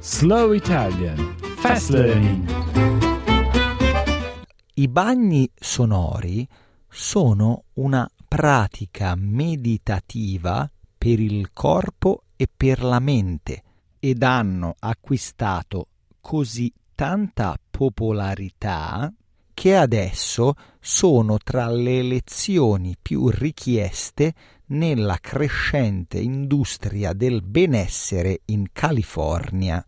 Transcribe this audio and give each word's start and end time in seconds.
Slow 0.00 0.54
Italian 0.54 1.37
Fast 1.60 1.90
Learning 1.90 2.48
I 4.74 4.86
bagni 4.86 5.50
sonori 5.58 6.46
sono 6.88 7.64
una 7.74 8.08
pratica 8.28 9.16
meditativa 9.16 10.70
per 10.96 11.18
il 11.18 11.52
corpo 11.52 12.22
e 12.36 12.46
per 12.54 12.84
la 12.84 13.00
mente 13.00 13.62
ed 13.98 14.22
hanno 14.22 14.76
acquistato 14.78 15.88
così 16.20 16.72
tanta 16.94 17.58
popolarità 17.68 19.12
che 19.52 19.74
adesso 19.74 20.54
sono 20.78 21.38
tra 21.38 21.68
le 21.68 22.02
lezioni 22.02 22.94
più 23.02 23.30
richieste 23.30 24.32
nella 24.66 25.18
crescente 25.20 26.20
industria 26.20 27.12
del 27.12 27.42
benessere 27.42 28.42
in 28.44 28.66
California 28.70 29.84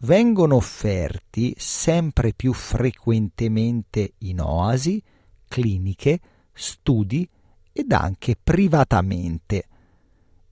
vengono 0.00 0.56
offerti 0.56 1.54
sempre 1.56 2.32
più 2.34 2.52
frequentemente 2.52 4.14
in 4.18 4.40
oasi, 4.40 5.02
cliniche, 5.48 6.20
studi 6.52 7.28
ed 7.72 7.92
anche 7.92 8.36
privatamente. 8.42 9.68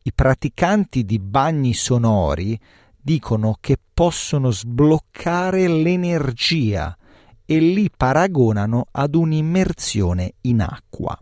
I 0.03 0.13
praticanti 0.13 1.05
di 1.05 1.19
bagni 1.19 1.75
sonori 1.75 2.59
dicono 3.01 3.57
che 3.61 3.79
possono 3.93 4.51
sbloccare 4.51 5.67
l'energia 5.69 6.97
e 7.47 7.59
li 7.59 7.91
paragonano 7.95 8.87
ad 8.91 9.15
un'immersione 9.15 10.35
in 10.43 10.63
acqua. 10.63 11.19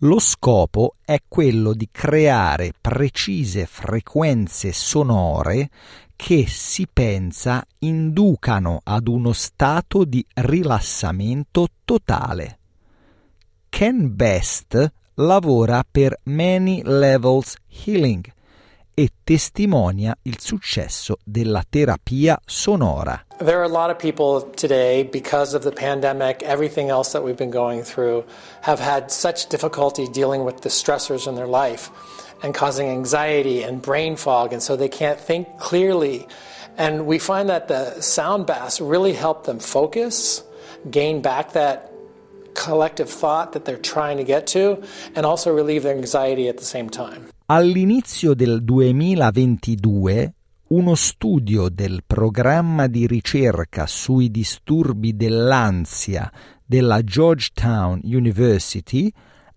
Lo 0.00 0.18
scopo 0.18 0.96
è 1.06 1.22
quello 1.26 1.72
di 1.72 1.88
creare 1.90 2.72
precise 2.78 3.64
frequenze 3.64 4.70
sonore 4.70 5.70
che 6.14 6.46
si 6.46 6.86
pensa 6.86 7.64
inducano 7.78 8.80
ad 8.84 9.08
uno 9.08 9.32
stato 9.32 10.04
di 10.04 10.22
rilassamento 10.34 11.68
totale. 11.82 12.58
Ken 13.70 14.14
Best 14.14 14.92
lavora 15.14 15.82
per 15.90 16.20
Many 16.24 16.82
Levels 16.84 17.56
Healing 17.66 18.30
e 18.98 19.10
testimonia 19.22 20.16
il 20.22 20.40
successo 20.40 21.18
della 21.22 21.62
terapia 21.68 22.40
sonora. 22.46 23.26
There 23.36 23.58
are 23.58 23.64
a 23.64 23.68
lot 23.68 23.90
of 23.90 23.98
people 23.98 24.50
today, 24.56 25.04
because 25.04 25.54
of 25.54 25.62
the 25.64 25.70
pandemic, 25.70 26.42
everything 26.42 26.88
else 26.88 27.12
that 27.12 27.22
we've 27.22 27.36
been 27.36 27.50
going 27.50 27.82
through, 27.82 28.24
have 28.62 28.80
had 28.80 29.10
such 29.10 29.48
difficulty 29.48 30.08
dealing 30.08 30.44
with 30.44 30.62
the 30.62 30.70
stressors 30.70 31.28
in 31.28 31.34
their 31.34 31.46
life 31.46 31.90
and 32.42 32.54
causing 32.54 32.88
anxiety 32.88 33.62
and 33.62 33.82
brain 33.82 34.16
fog, 34.16 34.54
and 34.54 34.62
so 34.62 34.76
they 34.76 34.88
can't 34.88 35.20
think 35.20 35.46
clearly. 35.58 36.26
And 36.78 37.04
we 37.04 37.18
find 37.18 37.50
that 37.50 37.68
the 37.68 38.00
sound 38.00 38.46
baths 38.46 38.80
really 38.80 39.12
help 39.12 39.44
them 39.44 39.58
focus, 39.58 40.42
gain 40.90 41.20
back 41.20 41.52
that 41.52 41.92
collective 42.54 43.10
thought 43.10 43.52
that 43.52 43.66
they're 43.66 43.76
trying 43.76 44.16
to 44.16 44.24
get 44.24 44.46
to, 44.46 44.82
and 45.14 45.26
also 45.26 45.52
relieve 45.52 45.82
their 45.82 45.94
anxiety 45.94 46.48
at 46.48 46.56
the 46.56 46.64
same 46.64 46.88
time. 46.88 47.28
All'inizio 47.48 48.34
del 48.34 48.64
2022 48.64 50.34
uno 50.70 50.96
studio 50.96 51.68
del 51.68 52.02
programma 52.04 52.88
di 52.88 53.06
ricerca 53.06 53.86
sui 53.86 54.32
disturbi 54.32 55.14
dell'ansia 55.14 56.28
della 56.64 57.04
Georgetown 57.04 58.00
University 58.02 59.08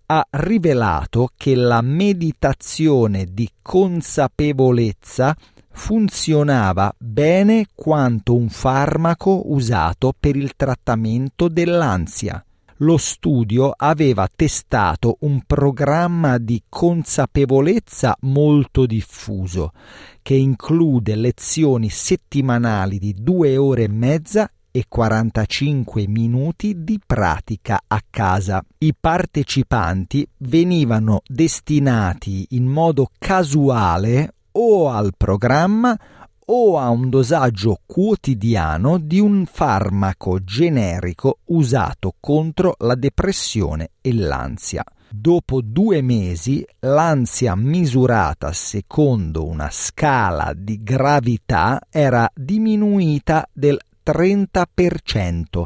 ha 0.06 0.24
rivelato 0.30 1.30
che 1.36 1.56
la 1.56 1.80
meditazione 1.80 3.26
di 3.28 3.50
consapevolezza 3.60 5.34
funzionava 5.72 6.94
bene 6.96 7.66
quanto 7.74 8.36
un 8.36 8.50
farmaco 8.50 9.50
usato 9.52 10.12
per 10.16 10.36
il 10.36 10.54
trattamento 10.54 11.48
dell'ansia 11.48 12.40
lo 12.82 12.96
studio 12.96 13.72
aveva 13.76 14.28
testato 14.34 15.16
un 15.20 15.42
programma 15.46 16.38
di 16.38 16.62
consapevolezza 16.68 18.16
molto 18.20 18.86
diffuso, 18.86 19.72
che 20.22 20.34
include 20.34 21.14
lezioni 21.14 21.90
settimanali 21.90 22.98
di 22.98 23.14
due 23.18 23.56
ore 23.56 23.84
e 23.84 23.88
mezza 23.88 24.50
e 24.70 24.84
45 24.88 26.06
minuti 26.06 26.82
di 26.84 26.98
pratica 27.04 27.80
a 27.86 28.00
casa. 28.08 28.62
I 28.78 28.94
partecipanti 28.98 30.26
venivano 30.38 31.22
destinati 31.26 32.46
in 32.50 32.66
modo 32.66 33.10
casuale 33.18 34.34
o 34.52 34.88
al 34.88 35.12
programma 35.16 35.98
o 36.52 36.78
a 36.78 36.88
un 36.88 37.08
dosaggio 37.08 37.78
quotidiano 37.86 38.98
di 38.98 39.20
un 39.20 39.46
farmaco 39.46 40.42
generico 40.42 41.38
usato 41.46 42.14
contro 42.18 42.74
la 42.78 42.96
depressione 42.96 43.90
e 44.00 44.12
l'ansia. 44.12 44.84
Dopo 45.12 45.60
due 45.60 46.02
mesi 46.02 46.64
l'ansia 46.80 47.54
misurata 47.54 48.52
secondo 48.52 49.46
una 49.46 49.68
scala 49.70 50.52
di 50.56 50.82
gravità 50.82 51.80
era 51.88 52.28
diminuita 52.34 53.48
del 53.52 53.78
30% 54.04 55.64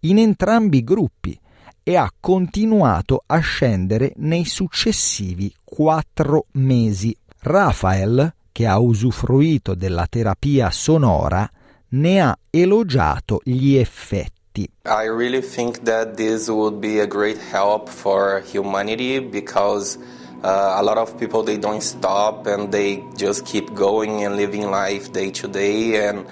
in 0.00 0.18
entrambi 0.18 0.78
i 0.78 0.84
gruppi 0.84 1.38
e 1.82 1.96
ha 1.96 2.10
continuato 2.18 3.24
a 3.26 3.38
scendere 3.40 4.12
nei 4.16 4.46
successivi 4.46 5.52
quattro 5.62 6.46
mesi. 6.52 7.14
Rafael 7.40 8.32
che 8.54 8.68
ha 8.68 8.78
usufruito 8.78 9.74
della 9.74 10.06
terapia 10.08 10.70
sonora 10.70 11.50
ne 11.88 12.20
ha 12.20 12.38
elogiato 12.50 13.40
gli 13.42 13.74
effetti. 13.74 14.70
I 14.84 15.08
really 15.08 15.42
think 15.42 15.82
that 15.82 16.14
this 16.14 16.48
would 16.48 16.78
be 16.78 17.00
a 17.00 17.06
great 17.06 17.36
help 17.50 17.88
for 17.88 18.40
humanity 18.46 19.18
because 19.18 19.98
uh, 20.44 20.76
a 20.78 20.82
lot 20.84 20.98
of 20.98 21.18
people 21.18 21.42
they 21.42 21.58
don't 21.58 21.82
stop 21.82 22.46
and 22.46 22.70
they 22.70 23.02
just 23.16 23.44
keep 23.44 23.74
going 23.74 24.24
and 24.24 24.36
living 24.36 24.70
life 24.70 25.10
day 25.10 25.32
to 25.32 25.48
day 25.48 26.06
and 26.06 26.24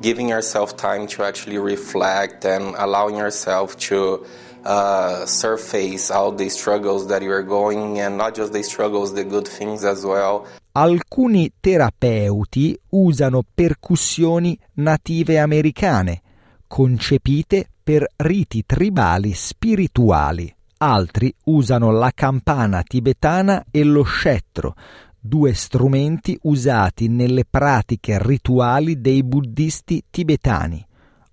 giving 0.00 0.30
yourself 0.30 0.78
time 0.78 1.06
to 1.08 1.24
actually 1.24 1.58
reflect 1.58 2.46
and 2.46 2.74
allowing 2.78 3.16
yourself 3.18 3.76
to 3.76 4.24
uh, 4.64 5.26
surface 5.26 6.10
all 6.10 6.32
the 6.32 6.48
struggles 6.48 7.08
that 7.08 7.20
you 7.20 7.30
are 7.30 7.42
going 7.42 8.00
and 8.00 8.16
not 8.16 8.34
just 8.34 8.54
the 8.54 8.62
struggles, 8.62 9.12
the 9.12 9.24
good 9.24 9.46
things 9.46 9.84
as 9.84 10.06
well. 10.06 10.46
Alcuni 10.78 11.54
terapeuti 11.58 12.78
usano 12.90 13.42
percussioni 13.54 14.58
native 14.74 15.38
americane, 15.38 16.20
concepite 16.66 17.66
per 17.82 18.06
riti 18.16 18.62
tribali 18.66 19.32
spirituali. 19.32 20.54
Altri 20.76 21.34
usano 21.44 21.92
la 21.92 22.12
campana 22.14 22.82
tibetana 22.82 23.64
e 23.70 23.84
lo 23.84 24.02
scettro, 24.02 24.74
due 25.18 25.54
strumenti 25.54 26.38
usati 26.42 27.08
nelle 27.08 27.46
pratiche 27.48 28.18
rituali 28.20 29.00
dei 29.00 29.22
buddisti 29.22 30.04
tibetani, 30.10 30.86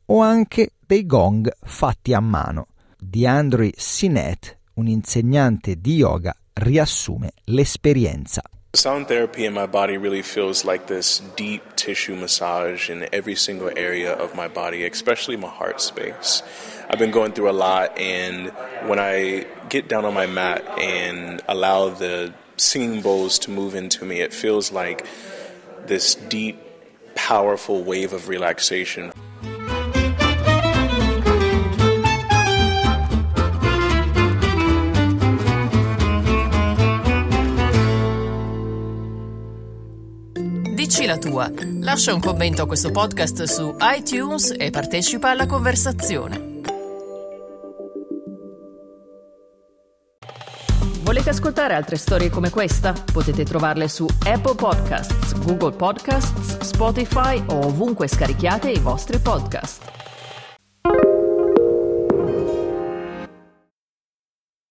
o 0.06 0.22
anche 0.22 0.70
dei 0.80 1.06
gong 1.06 1.52
fatti 1.62 2.14
a 2.14 2.22
mano. 2.22 2.68
DeAndre 2.98 3.74
Sinet, 3.76 4.58
un 4.76 4.88
insegnante 4.88 5.82
di 5.82 5.96
yoga, 5.96 6.34
riassume 6.54 7.34
l'esperienza. 7.48 8.42
Sound 8.76 9.08
therapy 9.08 9.46
in 9.46 9.54
my 9.54 9.68
body 9.68 9.98
really 9.98 10.24
feels 10.24 10.66
like 10.66 10.88
this 10.88 11.20
deep 11.36 11.76
tissue 11.76 12.16
massage 12.16 12.90
in 12.90 13.08
every 13.14 13.36
single 13.36 13.70
area 13.78 14.12
of 14.12 14.34
my 14.34 14.48
body, 14.48 14.84
especially 14.84 15.38
my 15.38 15.48
heart 15.48 15.80
space. 15.80 16.42
I've 16.90 16.98
been 16.98 17.12
going 17.12 17.34
through 17.34 17.52
a 17.52 17.54
lot, 17.54 17.96
and 18.00 18.50
when 18.88 18.98
I 18.98 19.46
get 19.70 19.88
down 19.88 20.06
on 20.06 20.16
my 20.16 20.26
mat 20.26 20.68
and 20.80 21.40
allow 21.48 21.90
the 21.90 22.34
singing 22.58 23.04
bowls 23.04 23.38
to 23.40 23.52
move 23.52 23.76
into 23.76 24.06
me, 24.06 24.22
it 24.22 24.34
feels 24.34 24.72
like 24.72 25.06
this 25.86 26.16
deep, 26.16 26.60
powerful 27.14 27.84
wave 27.84 28.12
of 28.12 28.28
relaxation. 28.28 29.14
La 41.14 41.18
tua. 41.18 41.52
Lascia 41.82 42.14
un 42.14 42.20
commento 42.20 42.64
a 42.64 42.68
questo 42.68 42.92
podcast 42.92 43.44
su 43.44 43.76
iTunes 43.80 44.54
e 44.58 44.70
partecipa 44.70 45.30
alla 45.30 45.46
conversazione. 45.46 46.52
Volete 51.02 51.30
ascoltare 51.30 51.76
altre 51.76 51.98
storie 51.98 52.30
come 52.30 52.50
questa? 52.50 52.94
Potete 52.94 53.44
trovarle 53.44 53.88
su 53.88 54.08
Apple 54.26 54.56
Podcasts, 54.56 55.34
Google 55.44 55.76
Podcasts, 55.76 56.60
Spotify 56.60 57.44
o 57.48 57.66
ovunque 57.66 58.08
scarichiate 58.08 58.72
i 58.72 58.80
vostri 58.80 59.20
podcast. 59.20 60.03